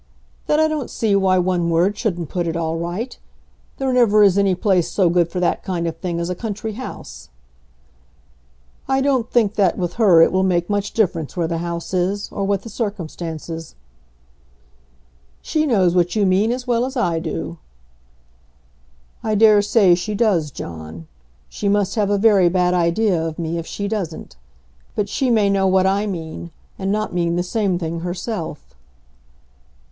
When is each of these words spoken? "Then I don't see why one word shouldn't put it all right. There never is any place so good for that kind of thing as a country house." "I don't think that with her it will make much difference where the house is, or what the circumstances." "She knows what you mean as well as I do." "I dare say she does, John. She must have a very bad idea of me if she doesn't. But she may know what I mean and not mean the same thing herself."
"Then 0.47 0.59
I 0.59 0.67
don't 0.67 0.89
see 0.89 1.15
why 1.15 1.37
one 1.37 1.69
word 1.69 1.95
shouldn't 1.95 2.29
put 2.29 2.47
it 2.47 2.55
all 2.55 2.75
right. 2.75 3.15
There 3.77 3.93
never 3.93 4.23
is 4.23 4.35
any 4.35 4.55
place 4.55 4.89
so 4.89 5.11
good 5.11 5.29
for 5.29 5.39
that 5.39 5.61
kind 5.61 5.85
of 5.85 5.95
thing 5.97 6.19
as 6.19 6.27
a 6.27 6.33
country 6.33 6.71
house." 6.73 7.29
"I 8.87 8.99
don't 8.99 9.29
think 9.29 9.53
that 9.57 9.77
with 9.77 9.93
her 10.01 10.23
it 10.23 10.31
will 10.31 10.41
make 10.41 10.71
much 10.71 10.93
difference 10.93 11.37
where 11.37 11.47
the 11.47 11.59
house 11.59 11.93
is, 11.93 12.31
or 12.31 12.45
what 12.45 12.63
the 12.63 12.67
circumstances." 12.69 13.75
"She 15.43 15.67
knows 15.67 15.93
what 15.93 16.15
you 16.15 16.25
mean 16.25 16.51
as 16.51 16.65
well 16.65 16.83
as 16.85 16.97
I 16.97 17.19
do." 17.19 17.59
"I 19.23 19.35
dare 19.35 19.61
say 19.61 19.93
she 19.93 20.15
does, 20.15 20.49
John. 20.49 21.05
She 21.47 21.69
must 21.69 21.93
have 21.93 22.09
a 22.09 22.17
very 22.17 22.49
bad 22.49 22.73
idea 22.73 23.23
of 23.23 23.37
me 23.37 23.59
if 23.59 23.67
she 23.67 23.87
doesn't. 23.87 24.35
But 24.95 25.09
she 25.09 25.29
may 25.29 25.47
know 25.47 25.67
what 25.67 25.85
I 25.85 26.07
mean 26.07 26.49
and 26.79 26.91
not 26.91 27.13
mean 27.13 27.35
the 27.35 27.43
same 27.43 27.77
thing 27.77 27.99
herself." 27.99 28.73